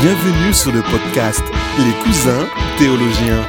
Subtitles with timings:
[0.00, 1.42] Bienvenue sur le podcast
[1.78, 2.46] Les cousins
[2.78, 3.46] théologiens.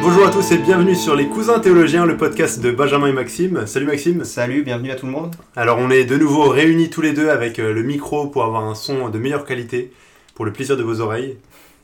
[0.00, 3.66] Bonjour à tous et bienvenue sur Les Cousins Théologiens, le podcast de Benjamin et Maxime.
[3.66, 4.24] Salut Maxime.
[4.24, 5.34] Salut, bienvenue à tout le monde.
[5.56, 8.64] Alors on est de nouveau réunis tous les deux avec euh, le micro pour avoir
[8.64, 9.92] un son de meilleure qualité,
[10.34, 11.36] pour le plaisir de vos oreilles.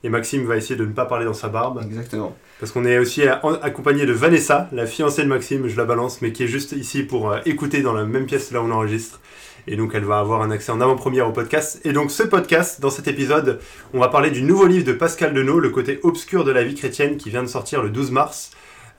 [0.04, 1.80] Et Maxime va essayer de ne pas parler dans sa barbe.
[1.82, 2.36] Exactement.
[2.60, 6.30] Parce qu'on est aussi accompagné de Vanessa, la fiancée de Maxime, je la balance, mais
[6.30, 9.20] qui est juste ici pour euh, écouter dans la même pièce là où on enregistre.
[9.66, 11.80] Et donc elle va avoir un accès en avant-première au podcast.
[11.84, 13.60] Et donc ce podcast, dans cet épisode,
[13.92, 16.74] on va parler du nouveau livre de Pascal Denot, Le côté obscur de la vie
[16.74, 18.50] chrétienne, qui vient de sortir le 12 mars,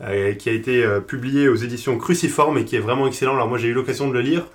[0.02, 3.35] euh, qui a été euh, publié aux éditions Cruciforme et qui est vraiment excellent.
[3.35, 4.48] Alors moi j'ai eu l'occasion de le lire.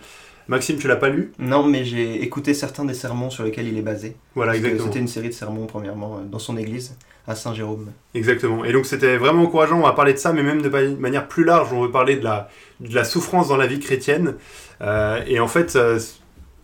[0.48, 1.30] Maxime, tu l'as pas lu?
[1.38, 4.16] Non, mais j'ai écouté certains des sermons sur lesquels il est basé.
[4.34, 4.86] Voilà, exactement.
[4.86, 7.92] C'était une série de sermons, premièrement, euh, dans son église, à Saint-Jérôme.
[8.14, 8.64] Exactement.
[8.64, 11.44] Et donc c'était vraiment encourageant, on va parler de ça, mais même de manière plus
[11.44, 12.48] large, on veut parler de la,
[12.80, 14.34] de la souffrance dans la vie chrétienne.
[14.82, 15.98] Euh, et en fait, euh,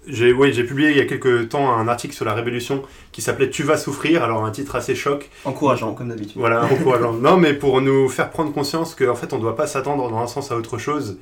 [0.06, 2.82] j'ai ouais, publié il y a quelques temps un article sur la Révolution
[3.12, 6.36] qui s'appelait Tu vas souffrir, alors un titre assez choc, Encourageant, comme d'habitude.
[6.36, 7.12] voilà, encourageant.
[7.20, 10.18] non, mais pour nous faire prendre conscience qu'en fait on ne doit pas s'attendre dans
[10.18, 11.18] un sens à autre chose.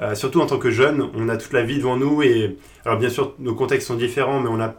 [0.00, 2.98] Euh, surtout en tant que jeune, on a toute la vie devant nous et alors
[2.98, 4.76] bien sûr nos contextes sont différents, mais on n'a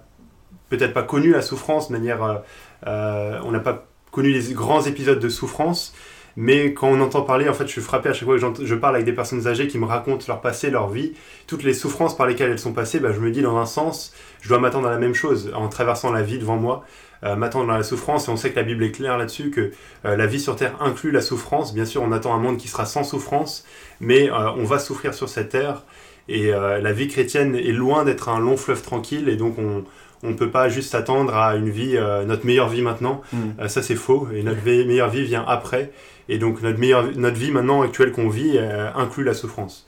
[0.70, 2.42] peut-être pas connu la souffrance de manière,
[2.88, 5.94] euh, on n'a pas connu les grands épisodes de souffrance.
[6.36, 8.76] Mais quand on entend parler, en fait, je suis frappé à chaque fois que je
[8.76, 11.14] parle avec des personnes âgées qui me racontent leur passé, leur vie,
[11.48, 14.14] toutes les souffrances par lesquelles elles sont passées, bah, je me dis dans un sens,
[14.42, 16.86] je dois m'attendre à la même chose en traversant la vie devant moi,
[17.26, 18.28] euh, m'attendre à la souffrance.
[18.28, 19.72] Et on sait que la Bible est claire là-dessus, que
[20.06, 21.74] euh, la vie sur Terre inclut la souffrance.
[21.74, 23.66] Bien sûr, on attend un monde qui sera sans souffrance,
[24.00, 25.84] mais euh, on va souffrir sur cette terre.
[26.32, 29.84] Et la vie chrétienne est loin d'être un long fleuve tranquille, et donc on
[30.24, 33.22] ne peut pas juste s'attendre à une vie, euh, notre meilleure vie maintenant.
[33.32, 33.38] Mm.
[33.62, 34.28] Euh, ça, c'est faux.
[34.34, 35.92] Et notre meilleure vie vient après.
[36.28, 39.86] Et donc notre, meilleure, notre vie maintenant actuelle qu'on vit euh, inclut la souffrance.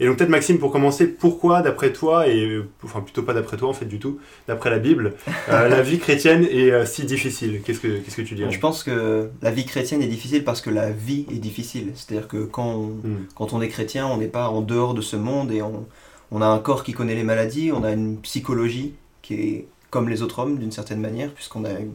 [0.00, 3.68] Et donc peut-être Maxime, pour commencer, pourquoi d'après toi, et enfin plutôt pas d'après toi
[3.68, 4.18] en fait du tout,
[4.48, 5.12] d'après la Bible,
[5.48, 7.60] la vie chrétienne est si difficile?
[7.64, 8.50] Qu'est-ce que qu'est-ce que tu dirais?
[8.50, 11.92] Je pense que la vie chrétienne est difficile parce que la vie est difficile.
[11.94, 13.26] C'est-à-dire que quand on, Hmm.
[13.36, 15.86] quand on est chrétien, on n'est pas en dehors de ce monde et on,
[16.32, 18.94] on a un corps qui connaît les maladies, on a une psychologie
[19.24, 21.94] qui est comme les autres hommes d'une certaine manière, puisqu'on a une,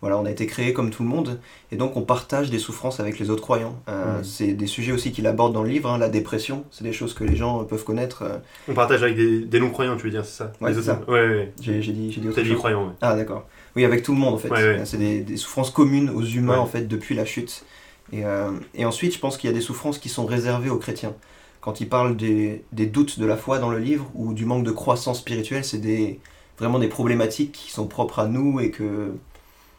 [0.00, 1.40] voilà, on a été créé comme tout le monde,
[1.72, 3.76] et donc on partage des souffrances avec les autres croyants.
[3.88, 4.20] Euh.
[4.22, 7.14] C'est des sujets aussi qu'il aborde dans le livre, hein, la dépression, c'est des choses
[7.14, 8.22] que les gens peuvent connaître.
[8.22, 10.52] euh, On partage avec des, des non-croyants, tu veux dire, c'est ça?
[10.60, 11.00] Ouais, c'est ça.
[11.08, 11.52] Ouais, ouais.
[11.60, 12.58] J'ai dit, j'ai dit autre dit chose.
[12.58, 12.94] croyants, ouais.
[13.00, 13.44] Ah d'accord.
[13.74, 14.50] Oui, avec tout le monde en fait.
[14.50, 14.84] Ouais.
[14.84, 17.64] C'est des, des souffrances communes aux humains en fait depuis la chute.
[18.12, 20.78] Et, euh, et ensuite, je pense qu'il y a des souffrances qui sont réservées aux
[20.78, 21.14] chrétiens.
[21.60, 24.64] Quand il parle des, des doutes de la foi dans le livre ou du manque
[24.64, 26.18] de croissance spirituelle, c'est des,
[26.58, 29.12] vraiment des problématiques qui sont propres à nous et que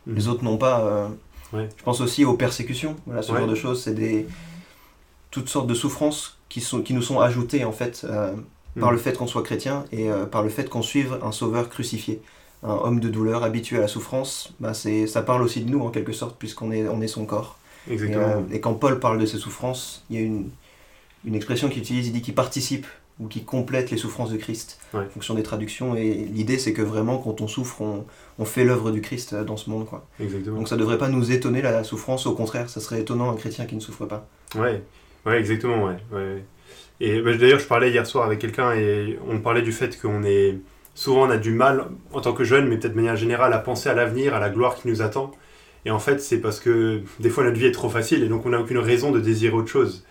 [0.08, 0.16] Mhm.
[0.16, 0.82] les autres n'ont pas.
[0.82, 1.08] euh.
[1.52, 1.68] Ouais.
[1.78, 2.96] Je pense aussi aux persécutions.
[3.06, 3.40] Voilà, ce Ouais.
[3.40, 4.28] genre de choses, c'est des
[5.32, 8.34] toutes sortes de souffrances qui, sont, qui nous sont ajoutées en fait euh,
[8.80, 8.96] par Mhm.
[8.96, 12.22] le fait qu'on soit chrétien et euh, par le fait qu'on suive un sauveur crucifié.
[12.62, 15.80] Un homme de douleur habitué à la souffrance, bah c'est, ça parle aussi de nous
[15.82, 17.58] en quelque sorte puisqu'on est, on est son corps.
[17.90, 18.44] Et, Exactement.
[18.52, 20.50] et quand Paul parle de ses souffrances, il y a une,
[21.26, 22.86] une expression qu'il utilise, il dit qu'il participe
[23.20, 25.02] ou qui complète les souffrances de Christ Ouais.
[25.06, 25.96] en fonction des traductions.
[25.96, 28.06] Et l'idée c'est que vraiment quand on souffre, on,
[28.38, 29.86] on fait l'œuvre du Christ euh, dans ce monde.
[29.86, 30.06] Quoi.
[30.20, 30.58] Exactement.
[30.58, 33.66] Donc ça devrait pas nous étonner la souffrance, au contraire, ça serait étonnant un chrétien
[33.66, 34.28] qui ne souffre pas.
[34.56, 34.82] Ouais,
[35.26, 35.98] ouais, exactement, ouais.
[36.12, 36.44] ouais.
[37.02, 40.24] Et bah, d'ailleurs, je parlais hier soir avec quelqu'un et on parlait du fait qu'on
[40.24, 40.58] est.
[40.96, 43.60] Souvent, on a du mal, en tant que jeune, mais peut-être de manière générale, à
[43.60, 45.32] penser à l'avenir, à la gloire qui nous attend.
[45.86, 48.46] Et en fait, c'est parce que des fois, notre vie est trop facile et donc
[48.46, 50.06] on n'a aucune raison de désirer autre chose.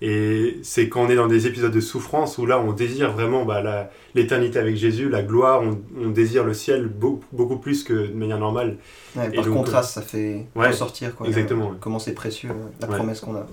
[0.00, 3.44] Et c'est quand on est dans des épisodes de souffrance où là, on désire vraiment
[3.44, 7.92] bah, l'éternité avec Jésus, la gloire, on, on désire le ciel beau- beaucoup plus que
[7.92, 8.78] de manière normale.
[9.14, 11.76] Ouais, Et par donc, contraste, ça fait ouais, ressortir quoi, exactement, euh, ouais.
[11.80, 12.50] comment c'est précieux
[12.80, 13.46] la promesse qu'on a.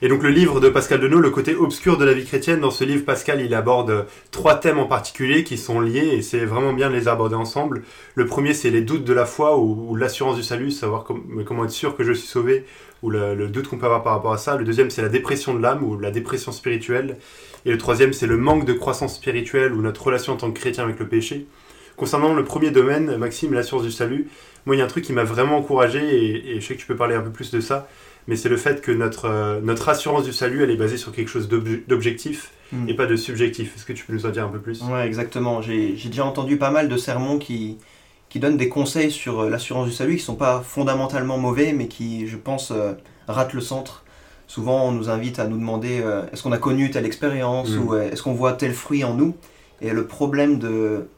[0.00, 2.70] Et donc le livre de Pascal Denot, Le côté obscur de la vie chrétienne, dans
[2.70, 6.72] ce livre, Pascal, il aborde trois thèmes en particulier qui sont liés et c'est vraiment
[6.72, 7.82] bien de les aborder ensemble.
[8.14, 11.04] Le premier, c'est les doutes de la foi ou, l'assurance du salut, savoir
[11.44, 12.64] comment être sûr que je suis sauvé
[13.02, 14.56] ou le, le doute qu'on peut avoir par rapport à ça.
[14.56, 17.16] Le deuxième, c'est la dépression de l'âme ou la dépression spirituelle.
[17.64, 20.60] Et le troisième, c'est le manque de croissance spirituelle ou notre relation en tant que
[20.60, 21.48] chrétien avec le péché.
[21.96, 24.28] Concernant le premier domaine, Maxime, l'assurance du salut,
[24.68, 26.80] moi, il y a un truc qui m'a vraiment encouragé et, et je sais que
[26.80, 27.88] tu peux parler un peu plus de ça
[28.28, 31.12] mais c'est le fait que notre, euh, notre assurance du salut, elle est basée sur
[31.12, 32.88] quelque chose d'obje- d'objectif Mm.
[32.90, 33.74] et pas de subjectif.
[33.74, 34.82] Est-ce que tu peux nous en dire un peu plus?
[34.82, 35.62] Ouais, exactement.
[35.62, 37.78] J'ai déjà entendu pas mal de sermons qui,
[38.28, 41.88] qui donnent des conseils sur euh, l'assurance du salut qui sont pas fondamentalement mauvais, mais
[41.88, 42.92] qui, je pense, euh,
[43.26, 44.04] ratent le centre.
[44.46, 47.78] Souvent, on nous invite à nous demander euh, est-ce qu'on a connu telle expérience Mm.
[47.86, 49.34] ou euh, est-ce qu'on voit tel fruit en nous?
[49.80, 51.08] Et le problème de,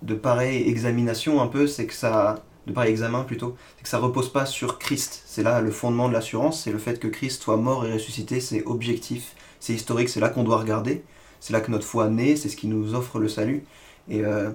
[0.00, 2.36] de pareille examination, un peu, c'est que ça.
[2.66, 5.22] De pareil examen plutôt, c'est que ça repose pas sur Christ.
[5.26, 8.40] C'est là le fondement de l'assurance, c'est le fait que Christ soit mort et ressuscité,
[8.40, 11.04] c'est objectif, c'est historique, c'est là qu'on doit regarder,
[11.40, 13.64] c'est là que notre foi naît, c'est ce qui nous offre le salut.
[14.08, 14.50] Et, euh,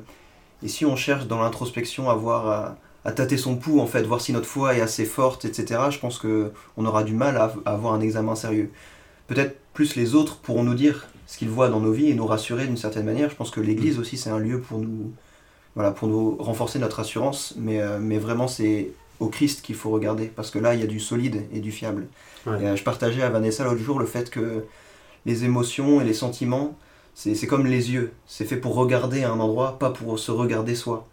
[0.66, 2.76] si on cherche dans l'introspection à voir,
[3.06, 6.00] à, tâter son pouls, en fait, voir si notre foi est assez forte, etc., je
[6.00, 8.72] pense que on aura du mal à, à avoir un examen sérieux.
[9.28, 12.26] Peut-être plus les autres pourront nous dire ce qu'ils voient dans nos vies et nous
[12.26, 13.30] rassurer d'une certaine manière.
[13.30, 15.14] Je pense que l'Église aussi, c'est un lieu pour nous,
[15.76, 19.90] voilà, pour nous renforcer notre assurance, mais, euh, mais vraiment, c'est au Christ qu'il faut
[19.92, 22.08] regarder, parce que là, il y a du solide et du fiable.
[22.48, 22.62] Ouais.
[22.62, 24.64] Et, euh, je partageais à Vanessa l'autre jour le fait que
[25.26, 26.78] les émotions et les sentiments,
[27.16, 28.14] c'est comme les yeux.
[28.28, 31.06] C'est fait pour regarder à un endroit, pas pour se regarder soi.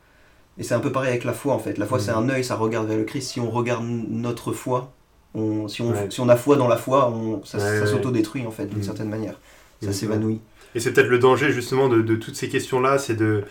[0.56, 1.78] Et c'est un peu pareil avec la foi en fait.
[1.78, 3.28] La foi c'est un œil, ça regarde vers le Christ.
[3.32, 4.92] Si on regarde notre foi,
[5.34, 6.06] on, si, on, Ouais.
[6.08, 7.86] si on a foi dans la foi, on, ça, ça ouais.
[7.86, 8.84] s'autodétruit en fait d'une Mhm.
[8.84, 9.32] certaine manière.
[9.82, 10.14] Ça Exactement.
[10.14, 10.40] s'évanouit.
[10.76, 13.42] Et c'est peut-être le danger justement de, de toutes ces questions-là, c'est de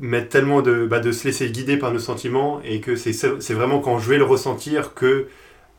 [0.00, 3.54] mettre tellement de, bah, de se laisser guider par nos sentiments et que c'est c'est
[3.54, 5.28] vraiment quand je vais le ressentir que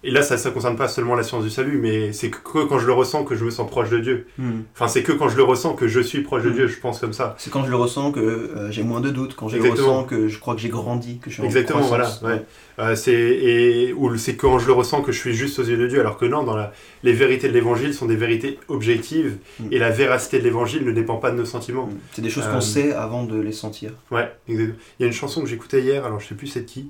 [0.03, 2.77] et là ça ne concerne pas seulement la science du salut mais c'est que quand
[2.79, 4.27] je le ressens que je me sens proche de Dieu
[4.75, 6.53] enfin c'est que quand je le ressens que je suis proche de Mm.
[6.53, 9.09] Dieu je pense comme ça C'est quand je le ressens que euh, j'ai moins de
[9.09, 9.95] doutes, quand je le Exactement.
[9.97, 12.19] ressens que je crois que j'ai grandi, que je suis Exactement, en croissance.
[12.21, 12.43] voilà, ouais.
[12.79, 15.77] Euh, c'est et ou c'est quand je le ressens que je suis juste aux yeux
[15.77, 16.73] de Dieu alors que non dans la,
[17.03, 19.67] les vérités de l'évangile sont des vérités objectives Mm.
[19.71, 22.53] et la véracité de l'évangile ne dépend pas de nos sentiments C'est des choses Euh,
[22.53, 23.91] qu'on sait avant de les sentir.
[24.11, 24.77] Ouais, exactement.
[24.99, 26.83] Il y a une chanson que j'écoutais hier, alors je sais plus c'est qui, euh,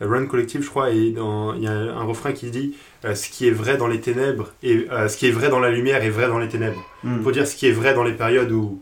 [0.00, 1.14] Run Collective, je crois, et il
[1.62, 4.86] y a un refrain qui dit euh, Ce qui est vrai dans les ténèbres, et
[4.90, 6.84] euh, ce qui est vrai dans la lumière est vrai dans les ténèbres.
[7.04, 7.20] Mm.
[7.20, 8.80] Pour dire ce qui est vrai dans les périodes où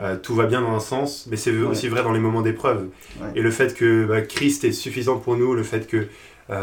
[0.00, 2.88] euh, tout va bien dans un sens, mais c'est aussi vrai dans les moments d'épreuve.
[3.20, 3.28] Ouais.
[3.34, 6.06] Et le fait que bah, Christ est suffisant pour nous, le fait que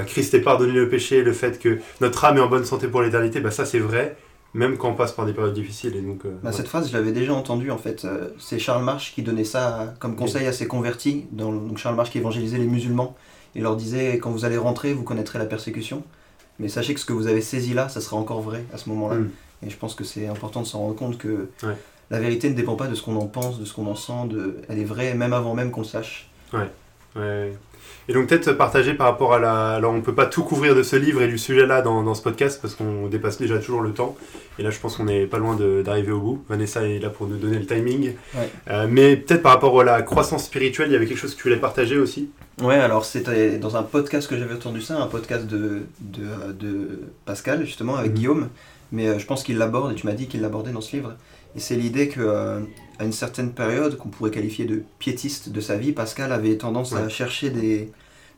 [0.08, 3.02] Christ ait pardonné le péché, le fait que notre âme est en bonne santé pour
[3.02, 4.16] l'éternité, bah, ça c'est vrai,
[4.54, 5.94] même quand on passe par des périodes difficiles.
[5.98, 6.52] Et donc, Bah, ouais.
[6.54, 8.08] Cette phrase, je l'avais déjà entendue en fait.
[8.40, 11.26] C'est Charles Marsh qui donnait ça comme conseil à ses convertis.
[11.32, 13.16] Dans, donc Charles Marsh qui évangélisait les musulmans.
[13.56, 16.04] Il leur disait quand vous allez rentrer, vous connaîtrez la persécution.
[16.60, 18.90] Mais sachez que ce que vous avez saisi là, ça sera encore vrai à ce
[18.90, 19.16] moment-là.
[19.16, 19.32] Mm.
[19.66, 21.76] Et je pense que c'est important de s'en rendre compte que Ouais.
[22.12, 24.28] la vérité ne dépend pas de ce qu'on en pense, de ce qu'on en sent.
[24.30, 24.58] De...
[24.70, 26.30] Elle est vraie même avant même qu'on sache.
[26.54, 26.70] Ouais.
[28.10, 29.70] Et donc peut-être partager par rapport à la...
[29.76, 32.22] Alors on peut pas tout couvrir de ce livre et du sujet-là dans, dans ce
[32.22, 34.16] podcast parce qu'on dépasse déjà toujours le temps.
[34.60, 36.44] Et là je pense qu'on est pas loin d'arriver au bout.
[36.50, 38.14] Vanessa est là pour nous donner le timing.
[38.36, 38.50] Ouais.
[38.70, 41.42] Euh, mais peut-être par rapport à la croissance spirituelle, il y avait quelque chose que
[41.42, 42.30] tu voulais partager aussi?
[42.62, 47.00] Ouais, alors c'était dans un podcast que j'avais entendu ça, un podcast de, de, de
[47.26, 48.18] Pascal, justement, avec Mhm.
[48.18, 48.50] Guillaume.
[48.92, 51.14] Mais euh, je pense qu'il l'aborde, et tu m'as dit qu'il l'abordait dans ce livre.
[51.56, 52.60] Et c'est l'idée que euh,
[53.00, 56.94] à une certaine période, qu'on pourrait qualifier de piétiste de sa vie, Pascal avait tendance
[56.94, 57.73] à chercher des,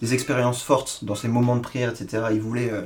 [0.01, 2.23] des expériences fortes dans ses moments de prière, etc.
[2.31, 2.71] Il voulait.
[2.71, 2.83] euh,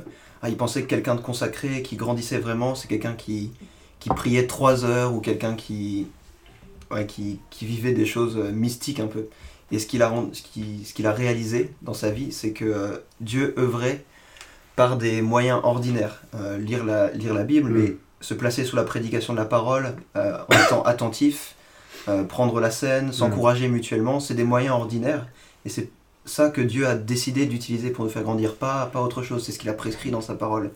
[0.48, 3.50] il pensait que quelqu'un de consacré, qui grandissait vraiment, c'est quelqu'un qui,
[3.98, 6.06] qui priait trois heures ou quelqu'un qui,
[6.90, 9.26] ouais, qui, qui vivait des choses euh, mystiques un peu.
[9.72, 12.64] Et ce qu'il a, ce qui- ce qu'il a réalisé dans sa vie, c'est que
[12.64, 14.02] euh, Dieu œuvrait
[14.76, 16.22] par des moyens ordinaires.
[16.34, 17.78] Euh, lire, la, lire la Bible, Mm.
[17.78, 21.54] mais se placer sous la prédication de la parole, en étant attentif,
[22.28, 25.26] prendre la scène, s'encourager mutuellement, c'est des moyens ordinaires.
[25.64, 25.88] Et c'est
[26.30, 29.44] ça que Dieu a décidé d'utiliser pour nous faire grandir, pas, pas autre chose.
[29.44, 30.70] C'est ce qu'il a prescrit dans sa parole.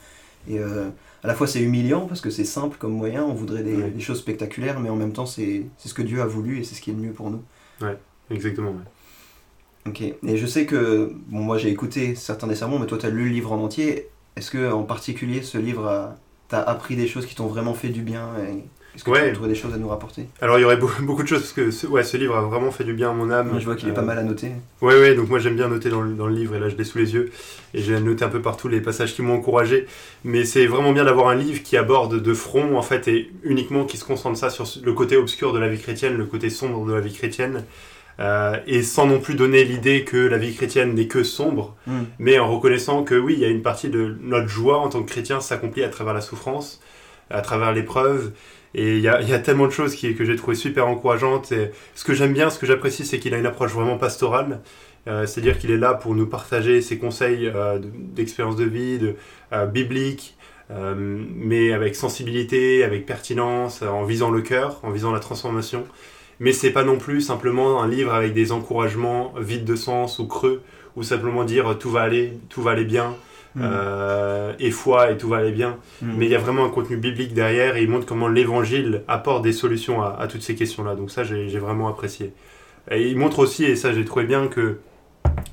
[0.48, 0.88] Et euh,
[1.22, 3.90] à la fois c'est humiliant parce que c'est simple comme moyen, on voudrait des, Ouais.
[3.90, 6.74] des choses spectaculaires, mais en même temps c'est ce que Dieu a voulu et c'est
[6.74, 7.42] ce qui est le mieux pour nous.
[8.30, 8.70] Exactement.
[8.70, 9.88] ouais.
[9.90, 13.06] Ok, et je sais que, bon, moi j'ai écouté certains des sermons, mais toi tu
[13.06, 14.08] as lu le livre en entier.
[14.36, 16.14] Est-ce que en particulier ce livre
[16.48, 19.24] t'a appris des choses qui t'ont vraiment fait du bien et Est-ce que Ouais.
[19.24, 21.40] tu as trouvé des choses à nous rapporter Alors il y aurait beaucoup, de choses
[21.40, 23.56] parce que ce, ouais, ce livre a vraiment fait du bien à mon âme.
[23.58, 24.52] Je vois qu'il est Euh, pas mal à noter.
[24.82, 26.76] Ouais, ouais, donc moi j'aime bien noter dans le, dans le livre, et là je
[26.76, 27.30] l'ai sous les yeux,
[27.74, 29.86] et j'ai noté un peu partout les passages qui m'ont encouragé.
[30.22, 33.84] Mais c'est vraiment bien d'avoir un livre qui aborde de front, en fait, et uniquement
[33.84, 36.86] qui se concentre ça sur le côté obscur de la vie chrétienne, le côté sombre
[36.86, 37.64] de la vie chrétienne,
[38.20, 42.04] euh, et sans non plus donner l'idée que la vie chrétienne n'est que sombre, Hmm.
[42.20, 45.02] mais en reconnaissant que oui, il y a une partie de notre joie en tant
[45.02, 46.80] que chrétien s'accomplit à travers la souffrance,
[47.28, 48.30] à travers l'épreuve.
[48.74, 51.52] Et il y a, tellement de choses que j'ai trouvé super encourageantes.
[51.94, 54.60] Ce que j'aime bien, ce que j'apprécie, c'est qu'il a une approche vraiment pastorale.
[55.06, 58.98] Euh, C'est-à-dire qu'il est là pour nous partager ses conseils euh, de- d'expérience de vie,
[58.98, 59.14] de,
[59.52, 60.36] euh, biblique,
[60.70, 65.84] euh, mais avec sensibilité, avec pertinence, en visant le cœur, en visant la transformation.
[66.40, 70.26] Mais c'est pas non plus simplement un livre avec des encouragements vides de sens ou
[70.26, 70.62] creux,
[70.96, 73.14] ou simplement dire tout va aller, tout va aller bien,
[73.60, 75.78] Euh, et foi et tout va aller bien.
[76.02, 76.14] Hmm.
[76.16, 79.42] Mais il y a vraiment un contenu biblique derrière et il montre comment l'évangile apporte
[79.42, 80.94] des solutions à, à toutes ces questions-là.
[80.96, 82.32] Donc ça, j'ai vraiment apprécié.
[82.90, 84.78] Et il montre aussi, et ça j'ai trouvé bien, que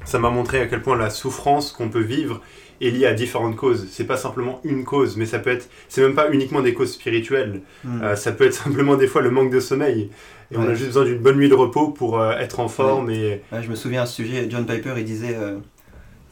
[0.03, 2.41] ça m'a montré à quel point la souffrance qu'on peut vivre
[2.81, 3.87] est liée à différentes causes.
[3.91, 6.93] C'est pas simplement une cause, mais ça peut être, c'est même pas uniquement des causes
[6.93, 7.61] spirituelles.
[7.83, 8.01] Hmm.
[8.01, 10.09] Euh, ça peut être simplement des fois le manque de sommeil.
[10.51, 13.09] Et on a juste besoin d'une bonne nuit de repos pour euh, être en forme
[13.09, 15.59] et Ouais, je me souviens à ce sujet, John Piper, il disait, euh,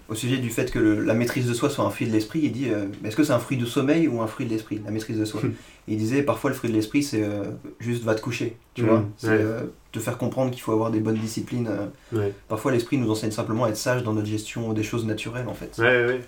[0.09, 2.39] au sujet du fait que le- la maîtrise de soi soit un fruit de l'esprit,
[2.43, 4.81] il dit, euh, est-ce que c'est un fruit de sommeil ou un fruit de l'esprit,
[4.83, 7.43] la maîtrise de soi Et Il disait, parfois le fruit de l'esprit, c'est euh,
[7.79, 9.05] juste va te coucher, tu Mm, vois.
[9.17, 9.37] C'est, ouais.
[9.39, 9.61] euh,
[9.91, 11.69] te faire comprendre qu'il faut avoir des bonnes disciplines.
[12.13, 12.33] Ouais.
[12.47, 15.53] Parfois, l'esprit nous enseigne simplement à être sage dans notre gestion des choses naturelles, en
[15.53, 15.75] fait.
[15.79, 16.21] Ouais, ouais.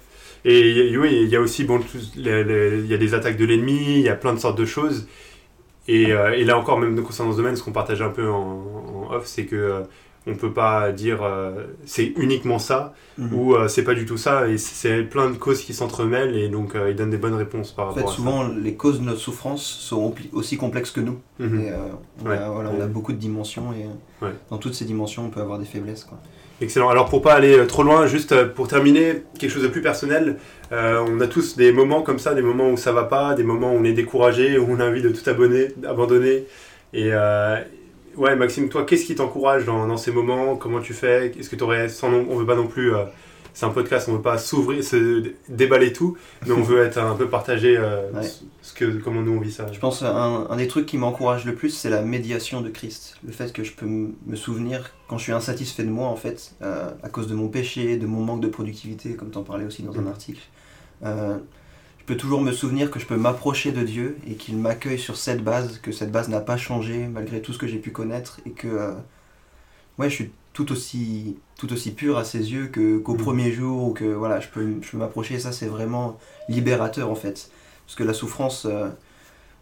[0.45, 1.79] Et il y a- oui, il y a aussi bon,
[2.15, 2.25] il
[2.87, 5.07] y a des attaques de l'ennemi, il y a plein de sortes de choses.
[5.87, 8.63] Et, et là encore, même concernant ce domaine, ce qu'on partage un peu en,
[9.09, 9.83] en off, c'est que
[10.27, 13.33] on peut pas dire euh, c'est uniquement ça Mhm.
[13.33, 14.47] ou euh, c'est pas du tout ça.
[14.47, 17.71] Et c'est plein de causes qui s'entremêlent et donc euh, ils donnent des bonnes réponses
[17.71, 21.19] par En fait, souvent, les causes de notre souffrance sont aussi complexes que nous.
[21.39, 21.59] Mhm.
[21.61, 21.71] Et,
[22.23, 22.37] on, Ouais.
[22.37, 22.87] a, voilà, on a Ouais.
[22.87, 23.85] beaucoup de dimensions et
[24.25, 24.31] Ouais.
[24.49, 26.03] dans toutes ces dimensions, on peut avoir des faiblesses.
[26.05, 26.17] Quoi.
[26.61, 26.89] Excellent.
[26.89, 30.37] Alors pour pas aller trop loin, juste pour terminer, quelque chose de plus personnel.
[30.71, 33.43] euh, on a tous des moments comme ça, des moments où ça va pas, des
[33.43, 36.45] moments où on est découragé, où on a envie de tout abonner, abandonner.
[36.93, 37.57] Et euh,
[38.17, 40.55] ouais, Maxime, toi, qu'est-ce qui t'encourage dans, dans ces moments?
[40.55, 41.27] Comment tu fais?
[41.37, 43.05] Est-ce que tu aurais, sans on veut pas non plus, euh,
[43.53, 47.15] c'est un podcast, on veut pas s'ouvrir, se déballer tout, mais on veut être un
[47.15, 48.21] peu partagé euh, Ouais.
[48.61, 49.65] ce que, comment nous on vit ça?
[49.71, 53.17] Je pense un, un des trucs qui m'encourage le plus, c'est la médiation de Christ.
[53.25, 56.53] Le fait que je peux me souvenir, quand je suis insatisfait de moi, en fait,
[56.61, 59.65] euh, à cause de mon péché, de mon manque de productivité, comme tu en parlais
[59.65, 60.07] aussi dans un Mhm.
[60.07, 60.41] article,
[62.11, 65.45] peux toujours me souvenir que je peux m'approcher de Dieu et qu'il m'accueille sur cette
[65.45, 68.49] base, que cette base n'a pas changé malgré tout ce que j'ai pu connaître et
[68.49, 68.91] que euh,
[69.97, 73.21] ouais, je suis tout aussi, tout aussi pur à ses yeux que, qu'au Mhm.
[73.21, 77.09] premier jour ou que voilà, je peux, je peux m'approcher et ça c'est vraiment libérateur
[77.09, 77.49] en fait.
[77.85, 78.89] Parce que la souffrance euh,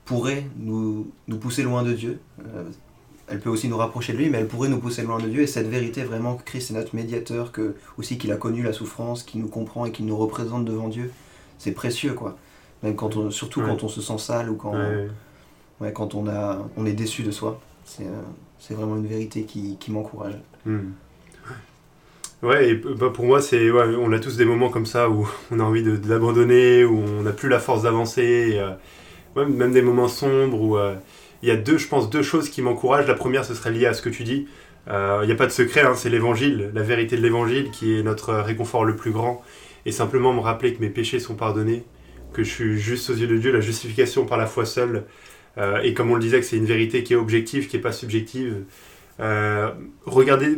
[0.06, 2.20] pourrait nous, nous pousser loin de Dieu.
[2.40, 2.64] Euh,
[3.28, 5.44] elle peut aussi nous rapprocher de lui, mais elle pourrait nous pousser loin de Dieu.
[5.44, 8.74] Et cette vérité vraiment que Christ est notre médiateur, que aussi qu'il a connu la
[8.74, 11.12] souffrance, qu'il nous comprend et qu'il nous représente devant Dieu,
[11.60, 12.36] c'est précieux quoi.
[12.82, 13.68] Même quand on, surtout Ouais.
[13.68, 15.08] quand on se sent sale ou quand, Ouais.
[15.82, 17.60] ouais, quand on, a, on est déçu de soi.
[17.86, 18.22] C'est euh,
[18.58, 20.34] c'est vraiment une vérité qui, qui m'encourage.
[20.66, 20.90] Hmm.
[22.42, 25.30] Ouais, et bah, pour moi, c'est, ouais, on a tous des moments comme ça où
[25.52, 28.22] on a envie de, de l'abandonner, où on n'a plus la force d'avancer.
[28.54, 28.72] et, euh,
[29.36, 30.96] ouais, même des moments sombres où euh,
[31.42, 33.08] il y a deux, je pense, deux choses qui m'encouragent.
[33.08, 34.48] La première, ce serait lié à ce que tu dis.
[34.88, 37.98] Euh, Il n'y a pas de secret, hein, c'est l'évangile, la vérité de l'évangile qui
[37.98, 39.42] est notre réconfort le plus grand.
[39.86, 41.84] Et simplement me rappeler que mes péchés sont pardonnés,
[42.34, 45.06] que je suis juste aux yeux de Dieu, la justification par la foi seule.
[45.58, 47.82] Euh, et comme on le disait, que c'est une vérité qui est objective, qui n'est
[47.82, 48.64] pas subjective.
[49.20, 49.72] Euh,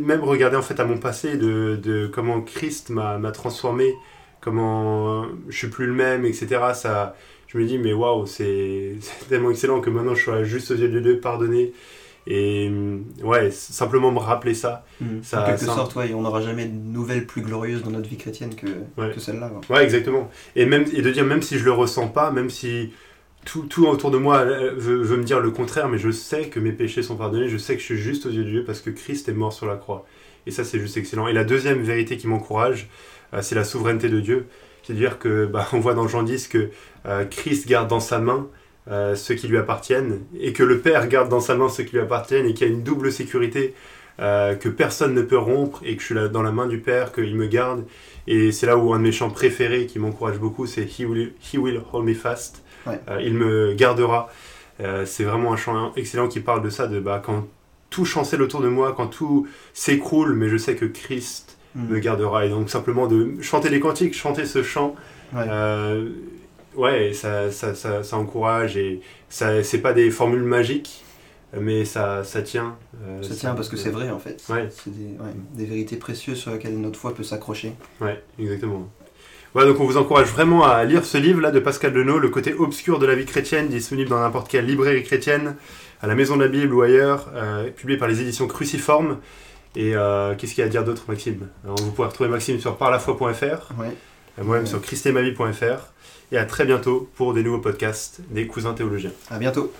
[0.00, 3.92] même regarder en fait à mon passé de, de comment Christ m'a transformé,
[4.40, 6.60] comment je suis plus le même, etc.
[6.74, 7.16] Ça,
[7.48, 8.96] je me dis mais waouh, c'est
[9.28, 11.72] tellement excellent que maintenant je sois juste aux yeux de Dieu pardonné.
[12.26, 14.84] Et hum, ouais, simplement me rappeler ça.
[15.22, 18.08] Ça- en quelque ça- sorte, ouais, on n'aura jamais de nouvelles plus glorieuses dans notre
[18.08, 19.10] vie chrétienne que, Ouais.
[19.12, 19.50] que celle-là.
[19.70, 20.30] Ouais, exactement.
[20.54, 22.92] Et, même, et de dire, même si je le ressens pas, même si
[23.44, 26.44] tout, tout autour de moi euh, veut, veut me dire le contraire, mais je sais
[26.48, 28.64] que mes péchés sont pardonnés, je sais que je suis juste aux yeux de Dieu
[28.64, 30.06] parce que Christ est mort sur la croix.
[30.46, 31.26] Et ça, c'est juste excellent.
[31.26, 32.88] Et la deuxième vérité qui m'encourage,
[33.34, 34.46] euh, c'est la souveraineté de Dieu.
[34.84, 36.70] C'est-à-dire que, bah, on voit dans Jean 10 que
[37.06, 38.46] euh, Christ garde dans sa main
[38.90, 41.92] euh, ceux qui lui appartiennent, et que le Père garde dans sa main ceux qui
[41.96, 43.74] lui appartiennent, et qu'il y a une double sécurité
[44.20, 46.78] euh, que personne ne peut rompre, et que je suis là dans la main du
[46.78, 47.84] Père, qu'il me garde.
[48.26, 51.32] Et c'est là où un de mes chants préférés qui m'encourage beaucoup, c'est He will,
[51.52, 52.62] He will hold me fast.
[52.86, 53.00] Ouais.
[53.08, 54.30] Euh, il me gardera.
[55.04, 57.46] C'est vraiment un chant excellent qui parle de ça, de bah, quand
[57.88, 61.88] tout chancelle autour de moi, quand tout s'écroule, mais je sais que Christ Mm.
[61.88, 62.44] me gardera.
[62.44, 64.94] Et donc simplement de chanter les cantiques, chanter ce chant,
[65.32, 65.44] Ouais.
[65.48, 66.10] euh,
[66.76, 71.04] ouais, ça, ça, ça, ça encourage et ça, c'est pas des formules magiques,
[71.58, 72.76] mais ça, ça tient.
[73.06, 74.42] euh, Ça tient parce que c'est vrai en fait.
[74.48, 74.68] Ouais.
[74.70, 77.72] C'est des, ouais, des vérités précieuses sur lesquelles notre foi peut s'accrocher.
[78.00, 78.88] Ouais, exactement.
[79.54, 82.54] Voilà, donc on vous encourage vraiment à lire ce livre-là de Pascal Denot, Le côté
[82.54, 85.56] obscur de la vie chrétienne, disponible dans n'importe quelle librairie chrétienne,
[86.00, 89.18] à la Maison de la Bible ou ailleurs, euh, publié par les éditions Cruciforme.
[89.76, 91.48] Et euh, qu'est-ce qu'il y a à dire d'autre, Maxime?
[91.64, 93.94] Alors, Vous pouvez retrouver Maxime sur parlafoi.fr, Ouais.
[94.38, 95.92] Moi-même sur christemavie.fr,
[96.32, 99.12] et à très bientôt pour des nouveaux podcasts des cousins théologiens.
[99.30, 99.72] À bientôt.